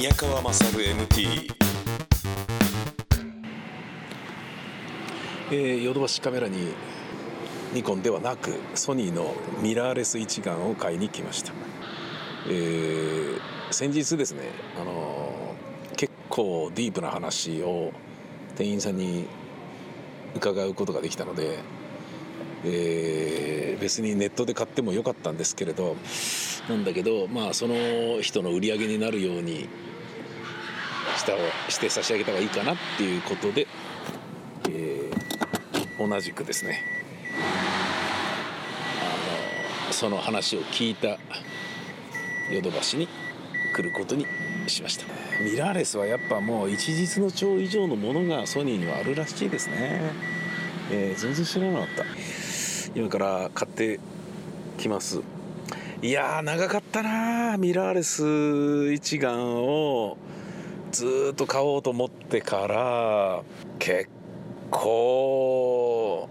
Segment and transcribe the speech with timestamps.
[0.00, 1.52] 宮川勝 MT
[5.50, 6.68] えーヨドバシカメラに
[7.74, 11.52] ニコンではなくソニーのミラーレス一眼を買いに来ました、
[12.48, 13.40] えー
[13.70, 14.44] 先日ですね、
[14.80, 17.92] あのー結構ディープな話を
[18.56, 19.26] 店員さんに
[20.34, 21.58] 伺うことができたので、
[22.64, 25.94] えー別にネットで買ってもよかったんですけれど
[26.70, 27.74] なんだけどまあその
[28.22, 29.68] 人の売り上げになるように
[31.20, 31.32] した
[31.70, 33.66] して差し上げた方がいいかなっていうことで、
[34.68, 35.20] えー
[35.98, 36.80] 同じくですね
[39.86, 41.18] あのその話を聞いた
[42.50, 43.06] ヨドバシに
[43.76, 44.26] 来ることに
[44.66, 45.04] しました。
[45.44, 50.00] ミラーレスはやっぱもう一日の長以上のものがソニーにはあるらしいですね、
[50.90, 52.04] えー全然知らなかった。
[52.94, 54.00] 今から買って
[54.78, 55.20] きます。
[56.00, 60.16] いやー長かったなーミラーレス一眼を。
[60.90, 63.42] ずっと買おうと思ってから
[63.78, 64.08] 結
[64.70, 66.28] 構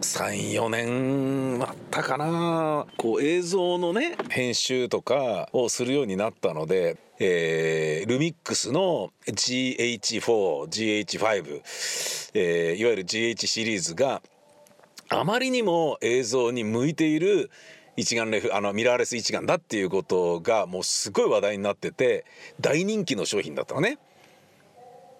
[0.00, 2.86] 34年あったかな。
[2.98, 11.62] こう映像のね編集とかをするようになったので、えールミックスの GH4GH5、
[12.34, 14.20] えーいわゆる GH シリーズが
[15.08, 17.50] あまりにも映像に向いている
[17.96, 22.24] 一眼レフあのミラーレス一眼だっていうことがもうすごい話題になってて
[22.60, 23.98] 大人気の商品だったのね。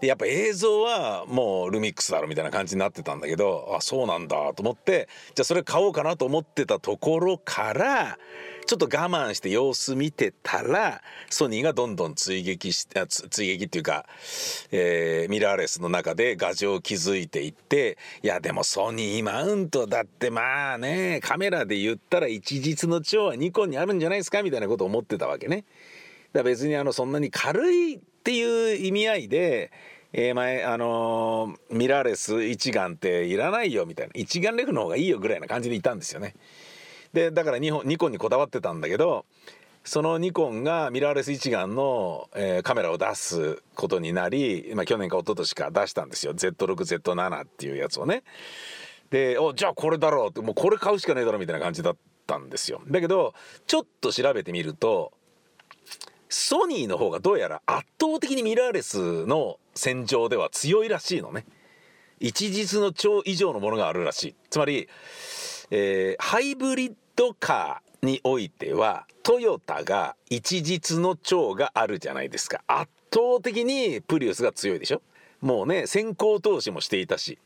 [0.07, 8.19] やっぱ映像はもうルミックスだろみたいな感じになってたんだけどあそうなんだと思ってじゃあそれ買おうかなと思ってたところから
[8.67, 14.07] ちょっと我慢して様子見てたらソニーがどんどん追撃して追撃っていうか、
[14.71, 25.65] えーミラーレスの中で牙城を築いていっていやでもソニーマウントだってまあねカメラで言ったら一日の長はニコンにあるんじゃないですかみたいなことを思ってたわけね。
[26.35, 29.71] だ別にあのそんなに軽いっていう意味合いで、
[30.17, 36.37] えー前あのーミラーレス一眼っていらないよみたいな一眼レフの方がいいよぐらいな感じでいたんですよね。
[37.13, 39.27] でだからニホンニコンにこだわってたんだけど
[39.83, 48.23] そのニコンがミラーレス一眼の、えーカメラを出すことになり、まあ、去年か一昨年か出したんですよ Z6Z7 っていうやつをね。
[49.11, 51.97] でおじゃあこれだろうってもうこれ買うしかねえだろみたいな感じだっ
[52.29, 52.83] たんですよ。
[52.87, 53.35] だけど
[53.67, 55.13] ちょっと調べてみると
[56.29, 61.47] ソニーの方がどうやら圧倒的にミラーレスの戦場では強いらしいのね。
[62.21, 64.35] 一日の超以上のものがあるらしい。
[64.51, 64.89] つまり、
[65.71, 72.63] えーハイブリッドカーにおいてはトヨタが一日の超があるじゃないですか。
[72.67, 75.03] 圧倒的にプリウスが強いでしょ。
[75.41, 77.39] もうね先行投資もしていたし。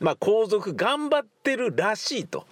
[0.00, 2.46] まあ後続頑張ってるらしいと。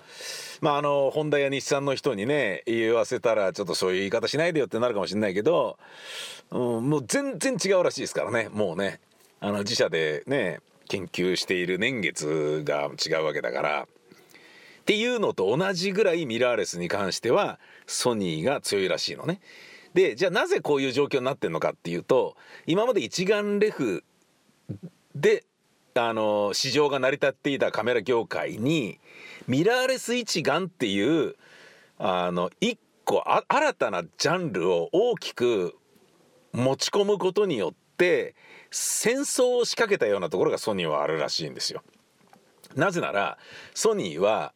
[0.63, 5.77] まああのホンダや日産の人にね言わせたらちょっとそういう言い方しないでよってなるかもしれないけど、
[6.53, 9.01] うん、もう全然違うらしいですからねもうね
[9.41, 13.83] あの自社でね研究している年月が違うわけだから。
[13.83, 19.41] っていうのと同じぐらいミラーレスに関してはソニーが強いらしいのね。
[19.95, 22.37] でじゃあなぜこういう状況になってるのかっていうと
[22.67, 24.03] 今まで一眼レフ
[25.15, 25.45] で
[25.95, 28.99] あの市場が成り立っていたカメラ業界に
[29.49, 31.37] ミラーレス一眼っていう
[31.99, 35.77] あの一個あ新たなジャンルを大きく
[36.53, 38.35] 持ち込むことによって
[38.71, 41.83] 戦争を仕掛けたようなところがソニーはあるらしいんですよ。
[42.75, 43.39] なぜなら
[43.75, 44.53] ソニーは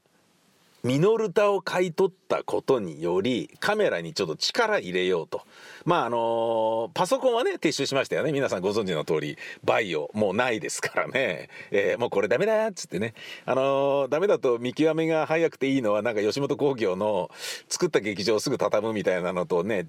[0.87, 5.43] ミノルタを買い取ったことによりカメラにちょっと力入れようと。
[5.85, 8.31] まああのパソコンはね撤収しましたよね。
[8.31, 13.15] 皆さんご存知の通りバイオもうないですからね、えーもうこれダメだっつってね。
[13.47, 17.33] あのーダメだと見極めが早くていいのはなんか吉本興業の
[17.69, 19.89] 作った劇場をすぐ畳むみたいなのとね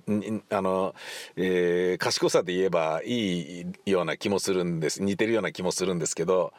[0.49, 0.95] あの、
[1.35, 5.03] えー賢さで言えばいいような気もするんです。
[5.03, 6.53] 似てるような気もするんですけど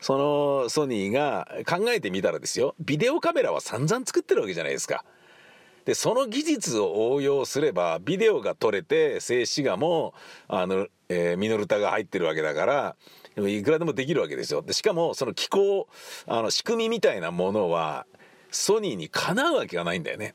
[0.00, 2.74] そのソニーが考えてみたらですよ。
[2.80, 5.04] ビデオカメラは散々作ってるわけじゃないですか。
[5.84, 10.14] でその技術を応用すればビデオが撮れて静止画も
[10.46, 12.96] あの、えーミノルタが入ってるわけだから
[13.48, 14.62] いくらでもできるわけですよ。
[14.62, 15.88] でしかもその機構
[16.26, 18.06] あの仕組みみたいなものは
[18.50, 20.34] ソニーにかなうわけがないんだよね。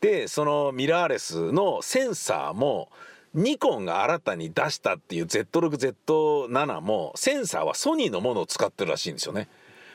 [0.00, 2.90] でそのミラーレスのセンサーも
[3.34, 9.48] ニコンが新たに出したっていう Z6Z7 もセンサーはソニーのものを使ってるらしいんですよね。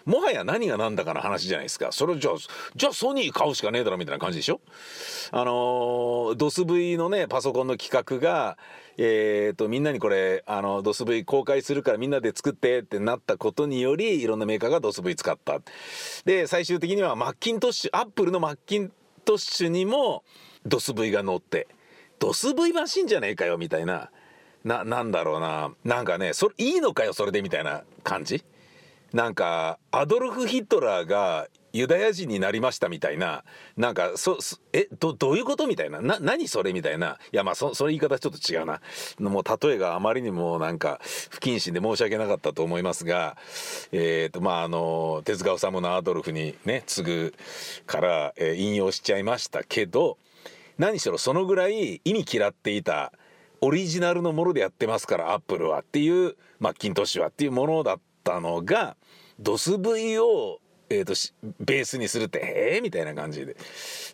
[0.05, 1.91] もはや何が何だかの話じゃないですか。
[1.91, 2.33] それじゃあ
[2.75, 4.61] じゃあソニー買うしかねえだろみたいな感じでしょ。
[5.31, 8.57] あのー、ドス V のねパソコンの企画が
[9.01, 15.61] えー、とみんなにこれあのドス V 公開するからみんなで作ってってなったことによりいろんなメーカーがドス V 使った。
[16.25, 18.91] で最終的にはマッキントッシュアップルのマッキン
[19.23, 20.23] トッシュにも
[20.65, 21.67] ドス V が乗って
[22.19, 24.11] ドス V マシンじゃねえかよみたいな
[24.65, 25.71] ななんだろうな。
[25.85, 28.43] なんかねそれいいのかよそれでみたいな感じ。
[29.13, 33.43] なんかアドルフ・ヒトラーがユダヤ人になりましたみたいな
[33.77, 38.81] なんかそそえどどういうことみたいなな何それみたいないやまあそその言い方ちょっと違うな。
[39.19, 43.37] もう例えがあまりにもなんか不謹慎で申し訳なかったと思いますが
[43.91, 47.33] えっ、とまああの手塚治虫のアドルフにね次ぐ
[47.85, 50.17] から、えー引用しちゃいましたけど
[50.77, 53.13] 何しろそのぐらい意味嫌っていた
[53.61, 58.95] オリジナルのものでやってますからアップルはっていうマッキントッシュはっていうものだったのが
[59.39, 61.13] ドス V を、えー、と
[61.59, 63.55] ベースにするってへえみたいな感じで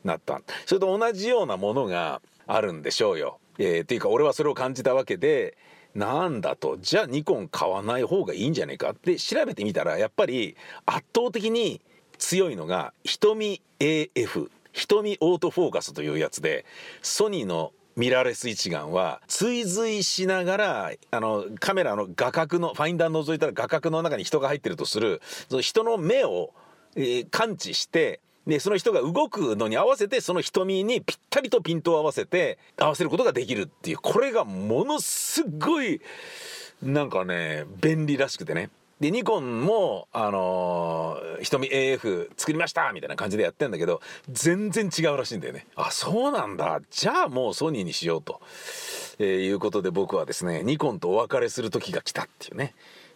[0.04, 0.42] なった。
[0.66, 3.40] それと同じようなものがあるんでしょうよ。
[3.58, 5.58] えー、っていうか俺はそれを感じたわけで
[5.94, 6.78] なんだと。
[6.80, 10.56] じゃあニコン買わない方がいいんじゃねえかって調べてみたらやっぱり
[10.86, 11.82] 圧倒的に
[12.18, 16.66] 強いのが瞳 AF 瞳オートフォーカスというやつで
[17.02, 26.52] ソニーのミラーレス一眼は追随しながらあのカメラの画角のファインダー覗いたら画角の中に人が入ってるとするその人の目を、
[26.96, 33.98] えー感知してでその人が動くのに合わせてその瞳にぴったりとピントを合わせて合わせることができるっていう。
[33.98, 36.00] これがものすごい
[36.84, 38.70] なんかね便利らしくてね。
[39.00, 44.02] でニコンもあのー瞳 AF 作りましたみたいな感じでやってんだけど
[44.32, 45.68] 全然違うらしいんだよね。
[45.76, 46.80] あそうなんだ。
[46.90, 48.40] じゃあもうソニーにしようと、
[49.20, 52.74] えーいうことで僕はですねニコンとお別れする時が来たっていうね。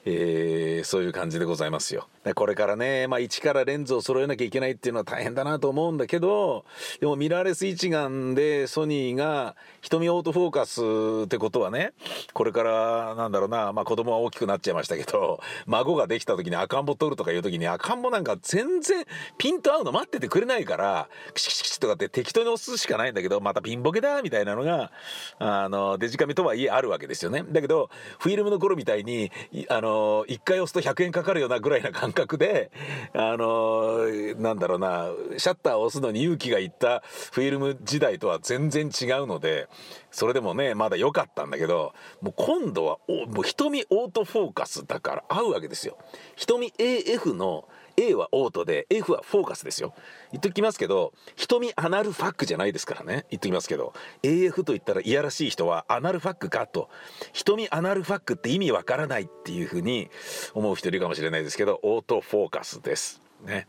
[0.09, 2.07] えーそういう感じでございますよ。
[2.35, 6.65] これからね、まあ、一からレンズを揃えなきゃいけないっていうのは大変だなと思うんだけど
[6.99, 10.81] でもミラーレス一眼でソニーが瞳オートフォーカス
[11.25, 11.93] ってことはね
[12.33, 19.05] これからなんだろうな、まあ、子供は大きくなっちゃいましたけど孫ができた時に赤ん坊取るとかいう時に赤ん坊なんか全然
[19.37, 24.91] ピント合うの待っててくれないからクシクシクシとかって適当に押すしかないんだけどまたピンボケだみたいなのが
[25.39, 27.43] あのデジカメとはいえあるわけですよね。
[27.49, 27.89] だけど
[28.19, 29.31] フィルムの頃みたいに
[29.69, 32.71] あの1回押すと100円かかるようなぐらいな感覚で
[33.13, 34.07] あの
[34.37, 39.67] なんだろうなシャッターを押すのに勇気がいったフィルム時代とは全然違うので
[40.11, 42.97] それでもねまだ良かったんだけどもう今度は
[43.27, 45.97] もう瞳オートフォーカスだから合うわけですよ。
[46.35, 47.67] 瞳 AF の
[47.99, 49.93] A はオートで F はフォーカスですよ。
[50.31, 53.25] 言っときますけど瞳アナルファックじゃないですからね。
[53.29, 53.93] 言っときますけど。
[54.23, 56.89] AF と言ったらいやらしい人はアナルファックかと。
[57.33, 60.09] 瞳アナルファックって意味わからないっていうふうに
[60.53, 63.21] 思う人いるかもしれないですけどオートフォーカスです。
[63.45, 63.67] ね。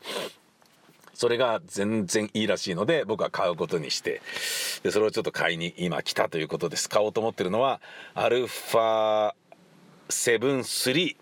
[1.15, 4.23] それが全然いいらしいので僕は買うことにして。
[4.85, 6.89] でそれをちょっと買いに今来たということです。
[6.89, 7.81] 買おうと思ってるのは
[8.15, 9.35] アルファ
[10.09, 11.17] 7 3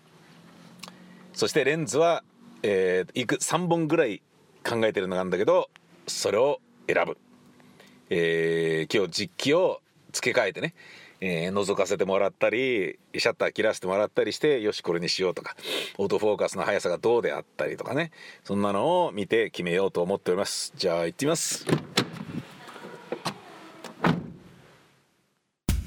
[1.39, 2.23] そしてレンズは、
[2.63, 4.21] えーいく3本ぐらい
[4.67, 5.69] 考えてるのがあるんだけど
[6.07, 7.17] それを選ぶ、
[8.09, 10.73] えー今日実機を付け替えてね、
[11.21, 15.55] えー覗かせてもらったりシャッター切らせてもらったりしてよしこれにしようとか
[15.97, 18.11] オートフォーカスの速さがどうであったりとかね
[18.43, 20.73] そんなのを見て決めようと思っております。
[20.75, 21.65] じゃあ行ってみます。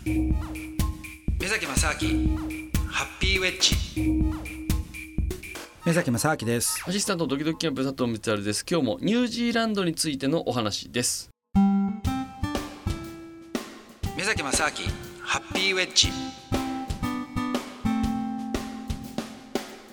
[0.04, 2.36] 目崎正明
[2.88, 4.61] ハッピーウェッジ。
[5.84, 6.80] 目崎正明です。
[6.86, 8.64] アシスタントドキドキキャンプ佐藤光晴です。
[8.70, 11.28] 今日もニュージーランドについてのお話です。
[14.16, 14.70] 目崎正明
[15.24, 16.06] ハッピーウェッジ。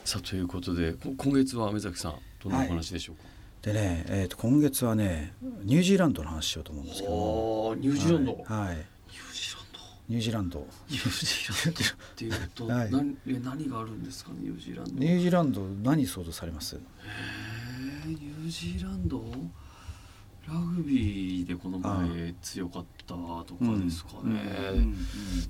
[0.05, 3.24] さあということでこ今月は目崎さんどんなお話でしょうか、
[3.63, 8.84] でね、えー、と今月はねニュージーランドの話しようと思うんですけどニュージーランド、はい、ニュージーランド
[10.09, 10.67] ニュージーランド。
[10.89, 11.85] ニュージーランドっ
[12.15, 12.91] ていうと、はい。
[13.41, 14.31] 何があるんですか？
[14.37, 16.79] ニュージーランドニュージーランド何想像されます？
[17.05, 19.23] えーニュージーランド？
[20.47, 24.41] ラグビーでこの前強かったとかですかね、
[24.73, 24.95] うん。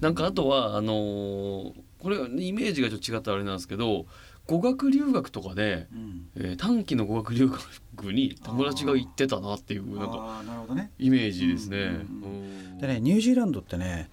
[0.01, 4.05] なんかあとはあのーこれイメージがちょっと違ったあれなんですけど
[4.45, 6.27] 語学留学とかで、うん。
[6.35, 10.91] えー短期の語学留学に友達が行ってたなっていうなんかああなるほどね。
[10.99, 11.77] イメージですね。
[11.77, 11.87] うん。
[12.73, 12.77] うん。
[12.79, 14.09] でねニュージーランドってね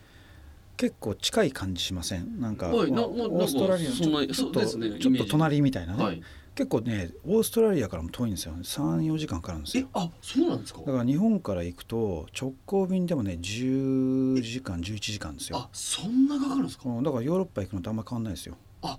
[0.76, 2.40] 結構近い感じしません？
[2.40, 6.23] なんか、はいなオーストラリアのちょっとねちょっと隣みたいなね、はい。
[6.54, 9.87] 結構ねオーストラリアからも遠いんですよ34時間かかるんですよ。
[9.88, 10.80] えあそうなんですか？
[10.80, 10.92] だ。
[10.92, 15.59] から日本から行くと直行便でもね10時間11時間ですよ。
[15.59, 16.88] あそんなかかるんですか？
[16.88, 18.56] うんだからヨーロッパ行くのとあんま変わんないですよ。
[18.83, 18.99] あ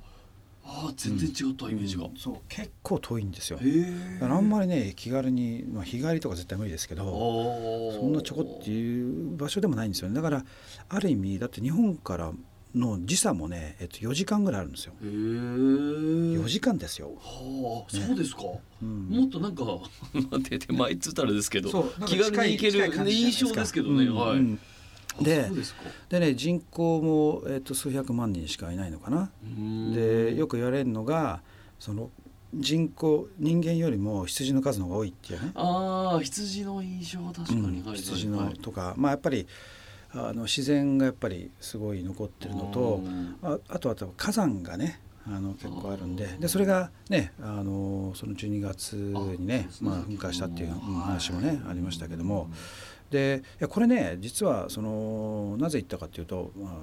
[0.69, 2.05] あ全然違ったイメージが。
[2.05, 4.13] うんそう結構遠いんですよへえ。
[4.15, 7.03] だからあんまりね気軽に、まあ、日帰りとか絶対無理ですけど
[7.91, 10.45] そそんなちょこっていう場所でもないんですよねだから
[10.89, 12.31] ある意味だって日本から
[12.75, 15.09] の時差もね、えっと、4時間ぐらいあるんですよへえ。
[15.09, 18.43] 4時間ですよ、はあそうですか。
[18.81, 19.63] うんもっとなんか
[20.31, 24.09] なんて手前っつったらですけどそう気軽に行ける印象ですけどね。
[24.09, 24.36] はい。
[24.36, 24.59] うんうん
[25.21, 25.50] で
[26.09, 29.29] でね人口も、えっと数百万人しかいないのかな。
[29.93, 31.41] でよく言われるのが
[31.79, 32.09] その
[32.53, 35.51] 人口人間よりも羊の数の方が多いっていうね。
[35.55, 39.47] ああ羊の印象は確かに、うん羊のはいとか、まあやっぱり
[40.12, 43.01] あの自然がやっぱりすごい残ってるのと
[43.43, 46.25] ああとは多分火山がねあの結構あるんで。
[46.39, 52.45] でそれがねあのその12月にねまあ、噴火したっていううん話もねはいありましたけども。
[52.45, 52.55] でい
[53.59, 56.73] やこれね実はそのなぜ言ったかっていうとあの、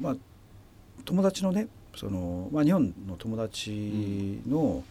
[0.00, 0.16] まあ、
[1.04, 4.84] 友達のねその、まあ、日本の友達の,、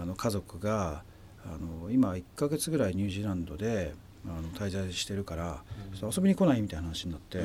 [0.00, 1.02] あの家族が
[1.44, 3.94] あの今1ヶ月ぐらいニュージーランドで
[4.26, 5.62] あの滞在してるから、
[5.98, 7.38] そう遊びに来ないみたいな話になって、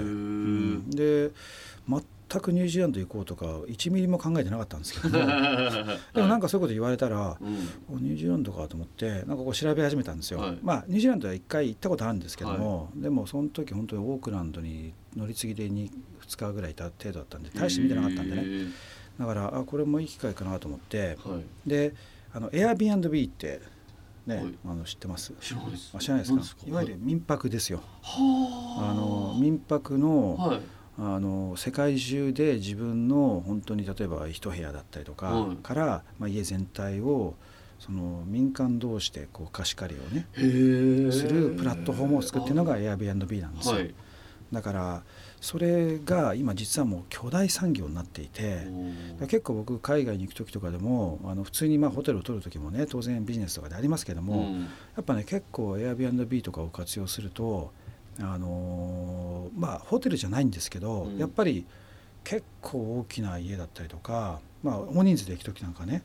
[0.96, 1.32] で
[1.88, 2.04] 全
[2.42, 5.26] くニュージーランド行こうとか1ミリも考えてなかったんですけども。
[6.14, 7.96] でもなんかそういうこと言われたら、うん。
[7.96, 10.60] おニュージーランドかと思ってなんかこう調べ始めたんですよ、はい。
[10.62, 15.90] まあニュージーランドは1回行ったことあるんですけども、でもその時本当にオークランドに乗り継ぎで 2,
[16.28, 18.44] 2日ぐらいいた程度だったんで大して見てなかったんでね。
[19.20, 21.18] だからあこれもいい機会かなと思って。
[21.24, 21.70] はい。
[21.70, 21.94] で
[22.34, 23.62] あの Airbnb って
[24.26, 24.54] ね、はい。
[24.66, 25.34] あの知ってます？
[25.42, 25.92] 知らないです。
[25.94, 26.64] あ知らないですか？
[26.66, 30.60] いわゆる民泊ですよ、はあの民泊の,、はい
[30.98, 35.58] あの世界中で自分の本当に例えば一部屋だったりとかはい。
[35.58, 37.34] から、まあ、家全体を
[37.80, 40.28] その民間同士でこう貸し借りをね
[41.12, 43.94] するプラットフォームを作ってるのが Airbnb なんですよ、はい。
[44.52, 45.04] だから
[45.42, 48.68] それが今実はもう巨大産業になっていて、
[49.22, 54.62] 結構僕海外に行く時とかでもあの普通にまあホテルを取る時もね当然ビジネスとかでありますけども、うん。
[54.62, 54.68] や
[55.02, 57.74] っぱね結構 Airbnb とかを活用すると
[58.20, 61.18] あのーまあホテルじゃないんですけど、うん。
[61.18, 61.66] やっぱり
[62.24, 66.04] 結構大きな家だったりとかまあ大人数で行く時なんかね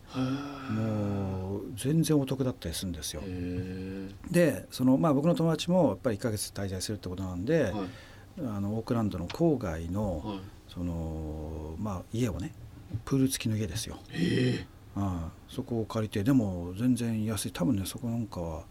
[0.70, 3.22] もう全然お得だったりするんですよ。
[4.30, 7.72] でそのまあ僕の友達もやっぱり1ヶ月滞在するってことなんで、はい。
[8.40, 10.38] あのオークランドの郊外の、はい。
[10.68, 12.52] そのまあ家をね
[13.04, 13.98] プール付きの家ですよ。
[14.10, 17.52] へああそこを借りてでも全然安い。
[17.52, 18.64] 多分ねそこなんかは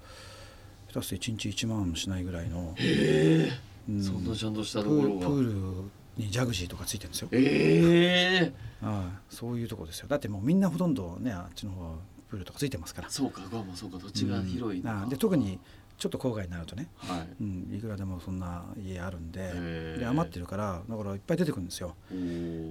[0.93, 3.51] 下手すると1日1万もしないぐらいの、え。
[3.89, 5.27] うんそんなちゃんとしたプところが。
[5.27, 8.53] プールにジャグジーとかついてるんですよ、ええ。
[8.81, 10.07] ああそういうとこですよ。
[10.07, 11.91] だってもうみんなほとんどねあっちの方は
[12.29, 13.09] プールとかついてますから。
[13.09, 15.03] そうかまあそうか土地が広いのか。
[15.03, 15.09] うん。
[15.09, 15.59] で特に
[15.97, 17.27] ちょっと郊外になるとね、はい。
[17.41, 19.97] うん、いくらでもそんな家あるんで。
[19.99, 21.95] で余ってるからだからいっぱい出てくるんですよ。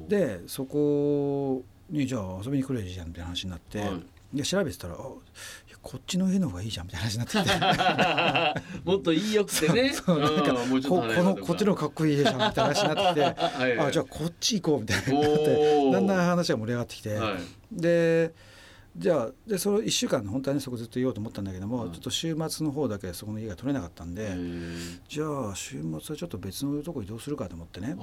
[0.08, 4.02] でそこにじゃあ遊びに来ればいいじゃんみたいな話になって、はい
[4.32, 4.96] で調べてたら
[5.86, 8.82] こっちの家の方がいいじゃんみたいな話になってきて。
[8.90, 9.94] もっといいよくてね。
[10.04, 13.40] ここのこっちのかっこいい家じゃんみたいな話になってきて。
[13.40, 13.86] はいはい。
[13.88, 15.92] あじゃあこっち行こうみたいになっおてー。
[15.92, 17.40] だんだん話が盛り上がってきて、はい。
[17.70, 18.34] で
[18.96, 21.90] じゃあでその1週間本当はねそこずっといようと思ったんだけども、はい。
[21.92, 24.36] ちょっと週末の方だけそこの家が取れなかったんで、
[25.08, 27.96] じゃあ週末はちょっと別のとこ移動するかと思ってね。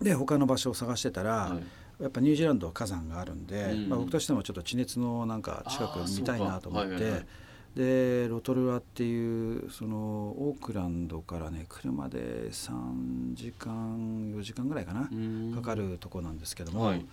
[0.00, 1.62] で他の場所を探してたら、はい
[2.00, 3.88] やっぱニュージーランドは火山があるんで、うん。
[3.88, 7.26] まあ、僕としてもちょっと地熱のなんか近く見たいなと思って、はいはいはい。
[7.74, 15.52] でロトルアっていうそのオークランドからね車で3時間4時間ぐらいかな、うん。
[15.54, 17.06] かかるとこなんですけども、はい。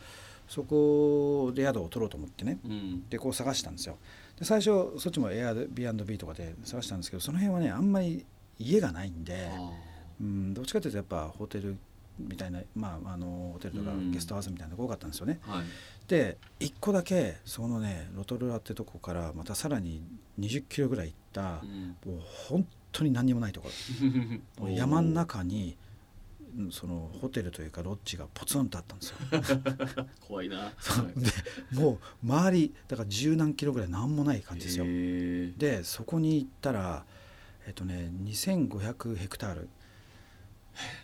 [0.48, 3.10] そこで宿を取ろうと思ってねうん。
[3.10, 3.98] でこう探したんですよ。
[4.38, 8.25] で最初そっちも Airbnb とかで探したんですけどその辺はねあんまり
[8.60, 9.72] 家がないんで、あ
[10.22, 11.78] うん、どっちかというとやっぱホテル
[12.20, 14.12] みたいな、まあ、あのホテルとかうん。
[14.12, 15.39] ゲストハウスみたいなのが多かったんですよね。
[15.46, 15.65] ーはい。
[16.08, 20.03] で1個だけそのねロトルアってとこからまたさらに
[20.39, 21.96] 20キロぐらい行った、うん。
[22.05, 23.70] もう本当に何にもないとこ
[24.60, 24.70] ろ。
[24.70, 25.77] 山の中に
[26.55, 29.17] うんそのホテルというかロッジがポツンとあったんですよ。
[30.22, 30.72] 怖いな。
[31.15, 34.86] でもう周りだから十何キロぐらい何もない感じですよ。
[35.58, 37.05] でそこに行ったら
[37.65, 39.70] えっとね2500ヘクタール。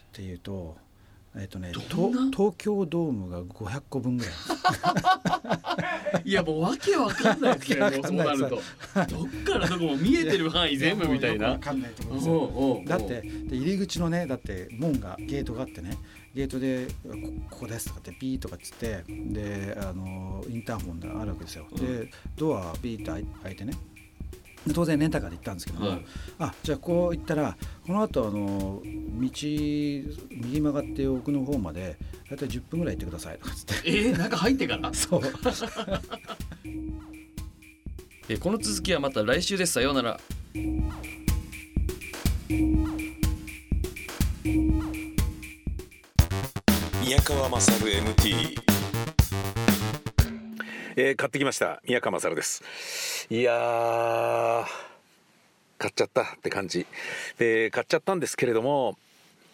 [0.09, 0.77] っていうと
[1.35, 4.33] えっとね東京ドームが500個分ぐらい
[6.25, 8.61] いやもうわけわかんないですねわもうけわかんないそうなると。
[9.07, 11.49] どっからどこも見えてる範囲全部みたいな。
[11.49, 15.97] わかんないところですだってで入り口のねだって門がゲートがあってね。
[16.35, 17.09] ゲートでこ
[17.49, 21.65] 「ここです」とかってピーとかっつってであのインターホンがあるわけですよ。
[21.75, 23.73] でドアピーって開いてね。
[23.73, 23.77] で
[24.73, 26.05] 当然レンタカーで行ったんですけども、はい。
[26.39, 28.83] あじゃあこう行ったらこの後あの道
[29.21, 31.97] 右曲がって奥の方まで
[32.29, 33.89] 大体10分ぐらい行ってくださいとかっつって。
[33.89, 34.93] えー、中入ってから？
[34.93, 35.21] そう。
[38.29, 39.73] えーこの続きはまた来週です。
[39.73, 40.19] さようなら。
[47.01, 48.68] 宮川勝 MT
[51.01, 51.81] えー買ってきました。
[51.87, 52.61] 宮川勝です。
[53.29, 54.65] いやー
[55.77, 56.85] 買っちゃったって感じ。
[57.37, 58.97] で買っちゃったんですけれども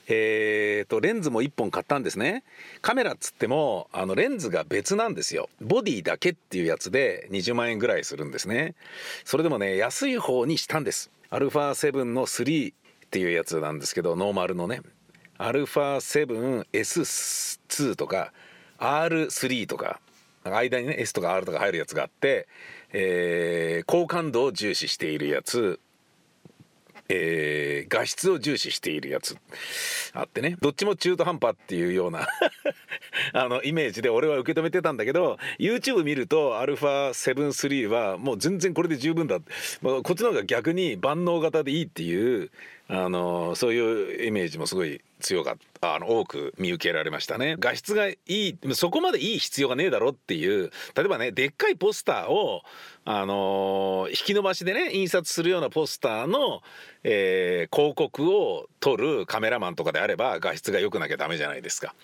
[0.07, 2.43] えー、とレンズも1本買ったんですね。
[2.81, 5.47] カメラっつってもあのレンズが別なんですよ。
[5.61, 8.73] ボディだけっていうやつで20万円ぐらいするんですね。
[9.23, 11.11] それでもね安い方にしたんです。
[11.29, 12.75] α7 の3っ
[13.11, 14.81] ていうやつなんですけどノーマルのね。
[15.37, 18.33] α7S2 とか
[18.79, 19.99] R3 とか。
[20.53, 22.47] 間にね S とか R とか入るやつがあって、
[22.93, 25.79] えー高感度を重視しているやつ
[27.09, 29.37] えー画質を重視しているやつ
[30.13, 30.57] あってね。
[30.61, 32.27] どっちも中途半端っていうような
[33.33, 39.43] あのイメージで俺は受け止めてたんだけど YouTube 見ると α7-3 はもう全然これで十分だ、こ
[40.11, 42.49] っちの方が逆に万能型でいいっていう
[42.87, 47.55] あのそういうイメージもすごい強かったあの多く見受けられましたね。
[47.57, 52.61] 画質がいいそこまでいい必要がねえだろっていう例えばねでっかいポスターを
[53.03, 56.61] あの引き伸ばしでね印刷するようなポスターの、
[57.03, 61.95] えー広告を撮るカメラマンとかであれば画質が良くなきゃダメじゃないですか。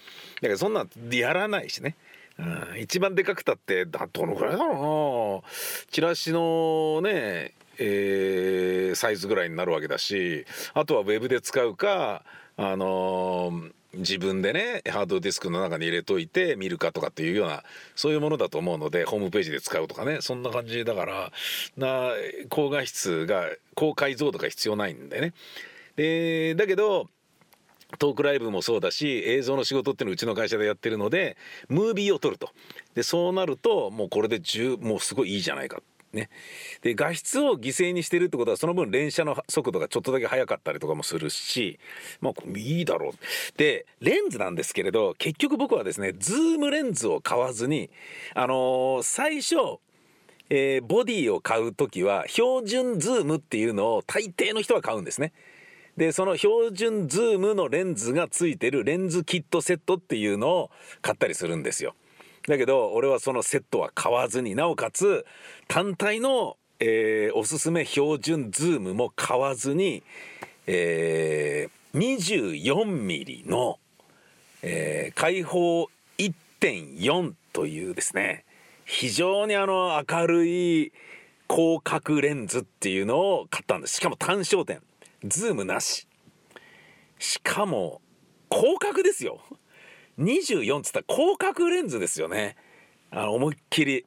[0.41, 1.95] だからそんなんやらないしね。
[2.39, 5.51] うん一番でかくたってどのくらいだろうな。
[5.91, 12.23] チラシのねえーサイズぐらいになるわけだしあとはウェブで使うか
[12.57, 17.63] あのー自分でねハードディスクの中に入れといて見るかとかっていうような
[17.93, 21.31] そういうものだと思うのでホームページで使うとかねそんな感じだから
[21.75, 22.11] な
[22.49, 25.33] 高画質が高解像度が必要ないんだよね。
[25.97, 27.09] でだけど
[27.99, 31.35] トークライブもそうだし映像の仕事っていうのうちの会社でやってるので
[31.67, 32.49] ムービーを撮ると
[32.95, 35.81] でそうなるともうこれで十もうすごいいいじゃないか
[36.13, 36.29] ね
[36.81, 41.79] で画質を犠牲にしてるってことはその分連写の速度がちょっとだけ速かったりとかもするし
[42.19, 43.13] まあいいだろう
[43.57, 47.89] でレンズなんですけれど結局僕はですねズームレンズを買わずに
[48.35, 49.55] あのー最初
[50.49, 55.33] えーボディを買う時は標準ズームっていうのを大抵の人は買うんですね。
[55.97, 61.95] でその標準ズームのレンズがついてるレンズキットセットっていうのを買ったりするんですよ。
[62.47, 65.25] だけど俺はそのセットは買わずになおかつ
[65.67, 70.03] 単体の、えーおすすめ標準ズームも買わずに、
[70.67, 72.17] えー、
[72.63, 73.79] 24ミリの、
[74.63, 75.87] えー開放
[76.17, 78.45] 1.4というですね
[78.85, 80.91] 非常にあの明るい
[81.51, 83.97] 広角レンズっていうのを買ったんです。
[83.97, 84.81] しかも単焦点
[85.25, 86.07] ズームなし。
[87.19, 88.01] しかも
[88.49, 89.41] 広角ですよ。
[90.19, 92.55] 24っつったら広角レンズですよね
[93.11, 94.05] あの思いっきり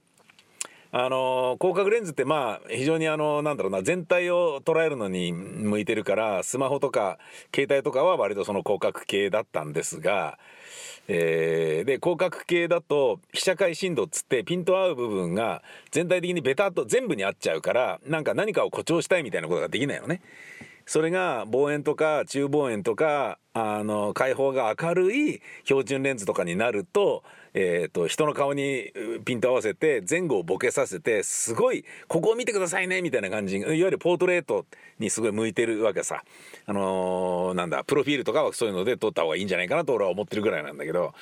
[0.96, 7.18] あの広角レンズってまあ非常にあのなんだろうな全体を捉えるのに向いてるからスマホとか
[7.52, 10.38] 携帯とかは割とその広角系だったんですが、
[11.08, 20.22] えーで広角系だと被写界深度っつってピント合う部分が全体的にベタっと全部に合っちゃうからなんか何かを誇張したいみたいなことができないのね。
[20.86, 27.22] それが望遠とか中望遠とかあの開放が明るい標準レンズとかになると,、
[27.54, 28.92] えー、と人の顔に
[29.24, 34.66] ピント合わせて前後をボケさせてすごいここを見てくださいねみたいな感じいわゆるポートレート
[34.98, 36.24] にすごい向いてるわけさ。
[36.66, 41.14] あのーなんだプロフィールとかはそういうので撮った方がいいんじゃないかなと俺は思ってるぐらいなんだけど。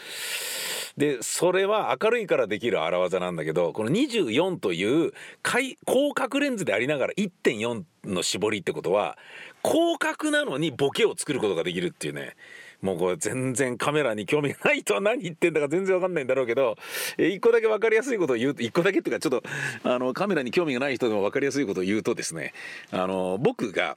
[0.96, 5.76] でそれは明るいからできる荒技なんだけどこの24という広
[6.14, 9.16] 角レンズでありながら1.4の絞りってことは
[9.64, 12.36] 広角なのにボケを作ることができるっていうね。
[12.80, 16.76] もうこれ全然カメラに興味がないとは何言ってんだか全然わかんないんだろうけど
[17.16, 22.54] え一個だけ分かりやすいことを言うと一個だけっていうかちょっとあのカメラに興味がない人でも分かりやすいことを言うとですね
[22.90, 23.96] あの僕が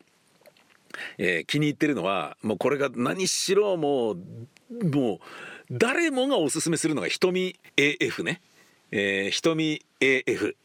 [1.17, 4.17] えー気に入ってるのはもうこれが何しろもう
[4.84, 5.19] もう
[5.71, 8.39] 誰もがおすすめするのが瞳 AF ね、
[8.91, 10.56] えー瞳 AF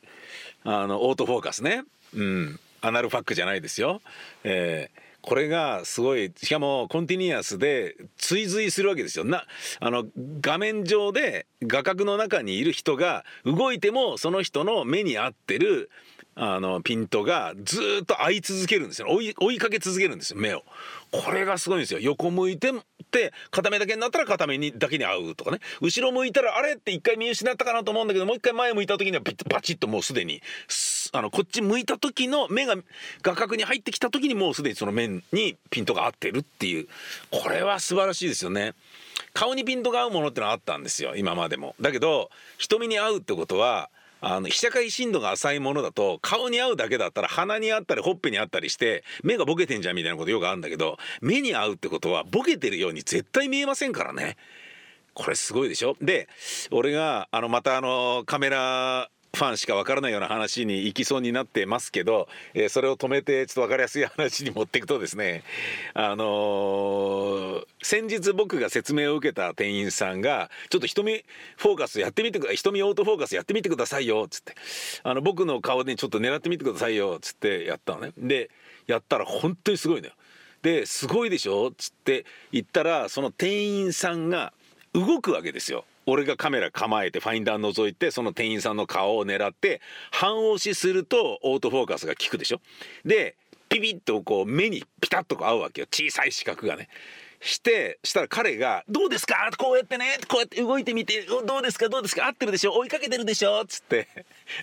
[0.65, 1.85] あのオートフォーカスね。
[2.15, 2.61] うん。
[2.81, 4.01] アナルファックじゃないですよ、
[4.45, 9.25] えーこれがすごいしかもコンティニアスで追随するわけですよ。
[9.25, 9.45] な
[9.79, 10.07] あの
[10.41, 15.91] 画面上で画角の中にいる人が動いてもその人の目に合ってる
[16.37, 19.09] あのピントがずっと合い続けるんですよ。
[19.11, 20.63] 追い追いかけ続けるんですよ目を。
[21.11, 22.01] これがすごいんですよ。
[22.01, 22.73] 横向いてっ
[23.11, 25.59] て片目だけになったら片目にだけに合うとかね。
[25.83, 32.77] 後ろ向いたらあれって一回見失ったかなと思うんだけどもう一回前向いた時にはピッバチッともうすでにすあのこっち向いた時の目が
[33.23, 36.89] 画角に入ってきた時にもうすでにその面にピントが合ってるっていう。
[37.31, 38.75] これは素晴らしいですよね。
[39.33, 41.50] 顔にピントが合うものってのはあったんですよ今まで。
[41.51, 41.75] でも。
[41.79, 43.91] だけど瞳に合うってことは
[44.23, 54.37] あの被写界深度が浅いものだと顔に合うだけだったら鼻にあったりほっぺにあったりして目がボケてんじゃんみたいなことよくあるんだけど目に合うってことはボケてるように絶対見えませんからね。
[55.13, 55.97] これすごいでしょ？
[56.01, 56.29] で
[56.71, 65.45] 俺があのまたあのカメラファンしかわからないような話に行きそうになってますけど、えーそれを止めてちょっと分かりやすい話に持っていくとですね
[65.95, 71.25] あのー先日僕が説明を受けた店員さんが「ちょっと瞳
[71.57, 74.55] フォーカスやってみてくだ瞳オートフォーカスやってみてくださいよ」っつって
[75.05, 78.51] あの僕の顔にちょっと狙ってみてくださいよっつってやったのねで
[78.87, 80.13] やったら本当にすごいのよ。
[80.61, 81.69] ですごいでしょ？
[81.69, 84.53] っつって言ったらその店員さんが
[84.93, 85.87] 動くわけですよ。
[86.07, 92.61] 俺がカメラ構えてファインダー覗いてその店員さんの顔を狙って半押しするとオートフォーカスが効くでしょ？
[93.05, 93.37] で
[93.69, 95.87] ピピッとこう目にピタッとこう合うわけよ。
[95.91, 96.89] 小さい四角がね。
[97.43, 100.19] してしたら彼が「どうですか?」こうやってね。
[100.29, 101.89] こうやって動いてみて「どうですか？
[101.89, 102.27] どうですか？
[102.27, 102.75] 合ってるでしょ？
[102.75, 104.09] 追いかけてるでしょ」っつって。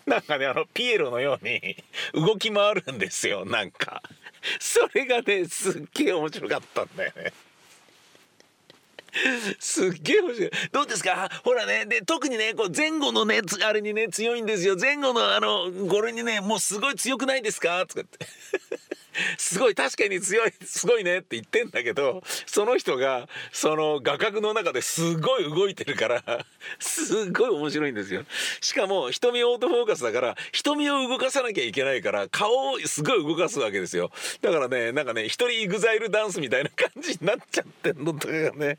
[0.05, 1.77] なんかねあのピエロのように
[2.13, 3.45] 動き回るんですよ。
[3.45, 4.03] なんか。
[4.59, 7.33] それがねすっげえ面白かったんだよね。
[9.59, 10.49] すっげえ欲しい。
[10.71, 11.29] どうですか？
[11.43, 14.75] ほらね、で、特にね、こう前後のね、あれにね、強いんですよ。
[14.79, 17.85] 前後のあの、これにね、もうすごい強くないですか？
[17.85, 18.25] とかって。
[19.37, 26.23] すごい、確かに強い、すごいねって言ってんだけど、その人が、その画角の中ですごい動いてるから、
[26.79, 28.23] すごい面白いんですよ。
[28.61, 34.11] しかも、瞳オートフォーカスだから、瞳を動かさなきゃいけないから、顔をすごい動かすわけですよ。
[34.41, 38.77] だからね、なんかね、一人イグザイルダンスみたいな感じになっちゃってんのとかがね、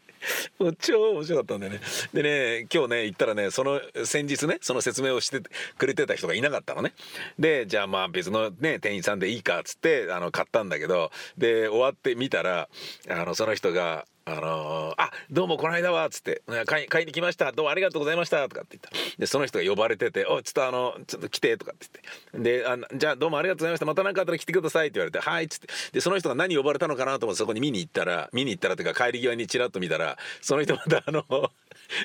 [0.59, 1.81] もう超面白かったんだよね。
[2.13, 5.41] でね、今日ね、行ったらね、その先日ね、その説明をして
[5.77, 6.93] くれてた人がいなかったのね。
[7.39, 12.69] で、じゃあまあ別のね、店員さんでいいかっつって、あの、買ったんだけど、で、終わってみたら、
[13.09, 17.51] あの、その人が、あのーあどうもこの間は」っつって「買い買いに来ました。
[17.53, 19.19] どうもありがとうございました」とかって言った。
[19.19, 21.87] でその人が呼ばれてて「おちょっとあのちょっと来て」とかって
[22.35, 22.61] 言って。
[22.61, 23.87] であの「じゃあどうもありがとうございました。
[23.87, 25.69] また何かあったら来てください」って言われて「はい」っつって。
[25.93, 31.25] でその人が何呼ばれたのかなと思ってそこに見に行ったら見に行ったらっていうか帰り際にちらっと見たらその人またあの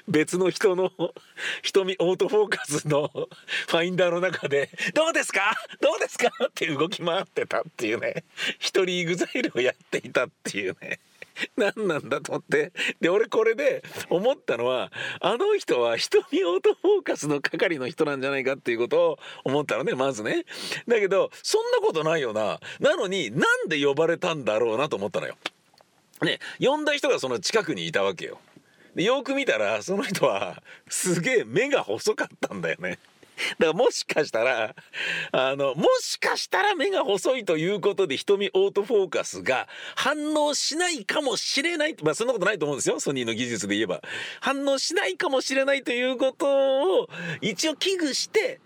[0.08, 0.91] 別の人の
[1.62, 5.54] 瞳オートフォーカスのファインダーの中で「どうですか？
[5.82, 8.24] どうですか?」って動き回ってたっていうね。
[8.60, 11.00] 一人イグザイルをやっていたっていうね。
[11.58, 12.72] 何なんだと思って。
[13.02, 20.46] で俺これで思ったのはあの人は瞳オートフォーカスの係の人なんじゃないかっていうことを思ったのねまずね。
[20.88, 22.60] だけどそんなことないよな。
[22.80, 25.36] なのになんで呼ばれたんだろうなと思ったのよ。
[26.22, 28.39] ね呼んだ人がその近くにいたわけよ。
[28.95, 32.99] でよく見たらその人はすげえ目が細かったんだよね。
[33.58, 34.75] だからもしかしたら
[35.32, 42.99] あのもしかしたら目が細いということで瞳オートフォーカスが反応しないかもしれないまあそんなことないと思うんですよ。
[42.99, 44.01] ソニーの技術で言えば。
[44.39, 47.10] 反応しないかもしれないということを
[47.41, 48.60] 一応危惧して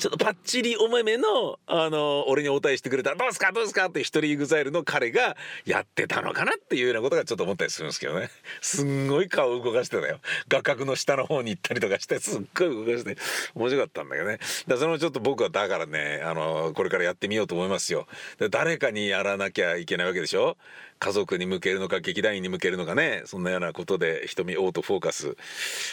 [0.00, 5.36] ちょっとパッチリお目目の、あの、俺に応対してくれたら、どうすかどうすかって一人イグザイルの彼が
[5.66, 8.30] やってたのかなっていうようなことがちょっと思ったりするんですけどね。
[8.62, 10.20] すんごい顔を動かしてたよ。
[10.48, 13.18] 画角の下の方に行ったりとかして、すっごい動かして、
[13.54, 14.38] 面白かったんだけどね。
[14.66, 18.06] だそれもちょっと僕はだからね、あの、これからやってみようと思いますよ。
[18.38, 20.56] で誰かにやらなきゃいけないわけでしょ？
[21.00, 25.34] 家族に向けるのか劇団員に向けるのかねそんなようなことで瞳オートフォーカス、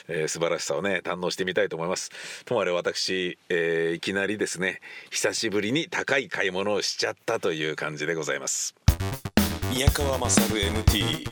[0.10, 2.12] えー素晴らしさをね堪能してみたいと思います。
[2.44, 8.76] ともあれ私、えーいきなりですね久しぶりに高い買い物をしちゃったという感じでございます。
[9.72, 11.26] 宮川勝 MT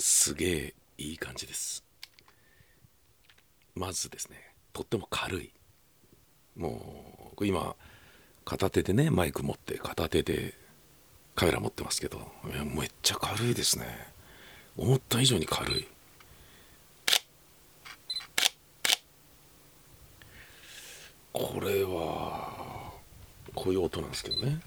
[0.00, 1.84] すげえいい感じです。
[3.76, 4.36] まずですね
[4.72, 5.52] とっても軽い。
[6.56, 7.76] もう今
[8.44, 10.59] 片手でねマイク持って片手で
[11.40, 12.20] カメラ持ってますけど。
[12.76, 13.86] めっちゃ軽いですね。
[14.76, 15.88] 思った以上に軽い。
[21.32, 22.92] これは
[23.54, 24.60] こういう音なんですけどね。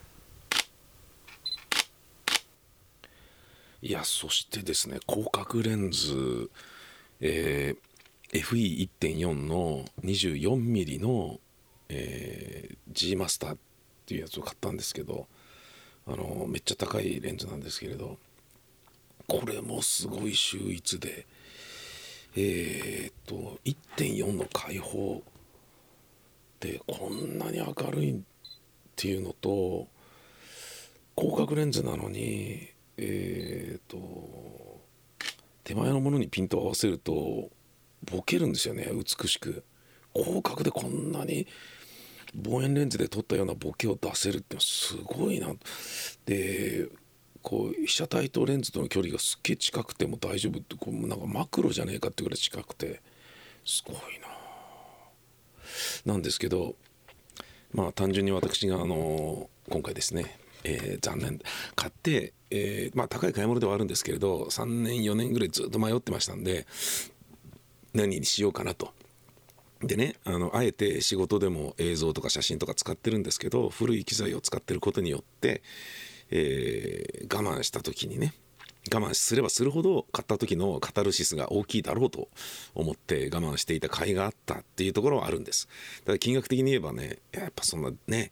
[3.84, 6.50] いやそしてですね広角レンズ、
[7.22, 11.40] えー FE1.4 の 24mm の、
[11.90, 13.58] えー G マスターっ
[14.08, 15.28] ていうやつを買ったんですけど。
[16.08, 18.18] あのめっちゃ高いレンズなんですけれど
[19.28, 21.26] これもすごい秀逸で
[22.36, 25.22] えーっと1.4の開放
[26.60, 28.20] でこんなに明るいっ
[28.96, 29.88] ていうのと
[31.18, 34.82] 広角レンズなのにえーっと
[35.64, 37.50] 手前のものにピントを合わせると
[38.12, 39.64] ボケるんですよね美しく。
[40.14, 41.48] 広角でこんなに
[42.36, 45.54] 望遠レンズで撮ったようなボケを出せるってすごいな。
[46.26, 46.88] で
[47.42, 53.02] こう被写体とレンズとの距離がすっげえ近くても大丈夫ってこうなんかマクロじゃねえかってぐらい近くて
[53.66, 53.96] すごい
[56.06, 56.14] な。
[56.14, 56.76] なんですけど
[57.74, 61.40] まあ単純に私があの今回ですね、えー残念。
[61.76, 66.66] 買って、えーまあ高い買い物ではあるんですけれど3年4年ぐらいずっと迷ってましたんで
[67.94, 68.94] 何にしようかなと。
[69.84, 75.62] でねあのあえて仕事でも映像とか写真とか使ってるんですけど古い機材を使ってることによって、
[76.32, 78.34] えー我慢した時にね
[78.94, 82.28] 我慢すればするほど買った時のカタルシスが大きいだろうと
[82.76, 85.70] 思って我慢していた甲斐があったっていうところはあるんです。
[86.06, 88.32] ただ金額的に言えばねやっぱそんなね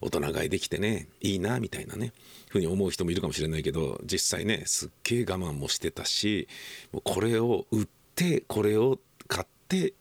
[0.00, 2.12] 大人買いできてねいいなみたいなね
[2.48, 6.48] ふうに思う人もいるかもしれないけど実際ねすっげえ我慢もしてたし
[6.92, 9.94] もうこれを売ってこれを買って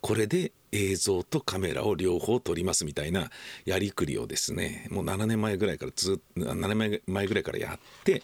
[0.00, 3.30] これで映像とカメラを両方撮りますみたいな
[3.64, 8.22] やりくりをですねもう7年前ぐらいからずっと7年前ぐらいからやって、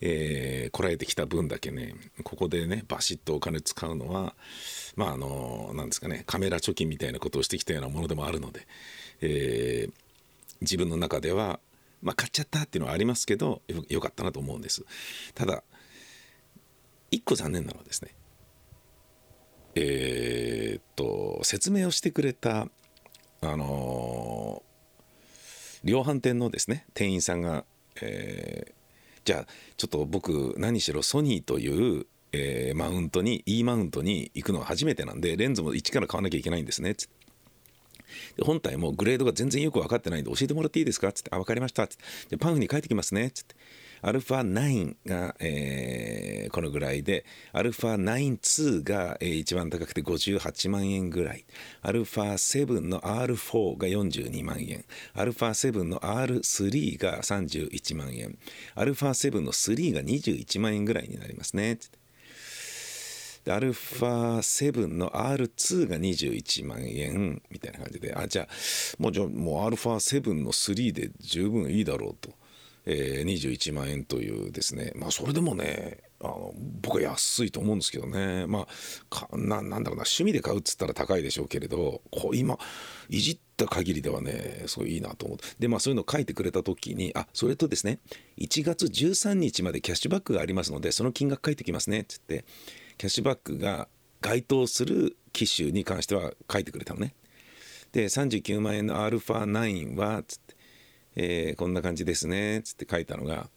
[0.00, 4.34] えこらえてきた分だけねここでねバシッとお金使うのは
[4.94, 8.66] まああのなんですかねカメラ貯金みたいなことをしてきたようなものでもあるので、
[9.20, 10.06] えー
[10.60, 11.60] 自分の中では、
[12.02, 14.84] まあ、買っちゃったっていうのはありますけどよよかったなと思うんです。
[15.34, 15.62] ただ
[17.10, 18.10] 一個残念なのはですね
[19.76, 22.66] えーっと説明をしてくれた
[23.42, 24.66] あのー
[25.84, 27.64] 量販店のですね店員さんが、
[28.02, 28.72] えー
[29.24, 38.44] じゃあちょっと僕何しろソニーという、えーマウントに E マウントに行くのは初めてなんでレンズも一から買わなきゃいけないんですねつって。
[38.44, 41.12] 本体もグレードが全然よく分かってないんで教えてもらっていいですか？
[41.12, 42.36] つって「あ分かりました」つって。
[42.36, 43.32] パンフに書いてきますね。
[43.32, 43.56] つって。
[44.02, 51.44] アルファ9が、えーこのぐらいでアルファ92が、えー一番高くて58万円ぐらい。
[51.82, 54.84] アルファ7の R4 が42万円。
[55.14, 58.38] アルファ7の R3 が31万円。
[58.74, 61.78] アルファ7の3が21万円ぐらいになりますね。
[63.48, 68.14] アルファ7の R2 が21万円みたいな感じで。
[68.14, 68.48] あじゃあ
[68.98, 72.30] もうじゃあもうアルファ7の3で十分いいだろうと、
[72.86, 74.92] えー21万円というですね。
[74.94, 78.46] まあそれでもねあの僕は安いと思うんですけどね。
[78.46, 78.66] ま
[79.10, 79.90] あなんだろうな。
[79.90, 82.58] 趣味で買うっつったら高いでしょうけれどこう今
[83.08, 87.98] いじった限りではねすごいいいなと思ってでまあそういうの書いてくれた時にあそれとですね
[88.38, 92.44] 1月13日までキャッシュバックがありますのでその金額書いてきますねっつって
[92.98, 93.88] キャッシュバックが
[94.20, 97.14] 該当する機種に関しては書いてくれたのね。
[97.92, 100.55] で39万円の α9 はつって、
[101.16, 103.48] えーこんな感じですねつって書いたのが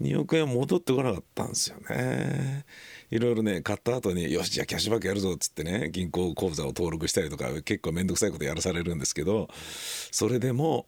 [0.00, 2.64] 2億円戻ってこなかったんですよね
[3.10, 9.48] いろいろね買った後によしじゃあキャッシュバックやるぞっつってね銀行口座を登録したりとか結構面倒くさいことやらされるんですけど
[10.10, 10.86] それでも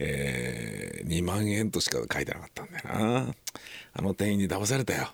[0.00, 3.34] えー2万円としか書いてなかったんだよな。
[3.94, 5.08] あの店員に騙されたよ。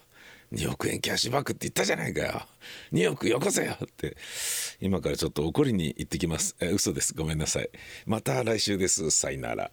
[0.53, 2.43] 2億円キャッシュバックって言ったじゃないかよ。
[2.93, 4.17] 2億よこせよって。
[4.81, 6.55] 今からちょっと怒りに行ってきます。
[6.61, 7.15] え嘘です。
[7.15, 7.71] ごめんなさい。
[8.05, 9.11] また来週です。
[9.11, 9.71] さよなら。